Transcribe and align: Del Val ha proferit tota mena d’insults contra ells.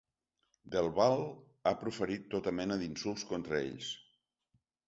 Del 0.75 0.89
Val 0.95 1.21
ha 1.71 1.75
proferit 1.83 2.25
tota 2.33 2.57
mena 2.63 2.81
d’insults 2.85 3.29
contra 3.33 3.63
ells. 3.67 3.93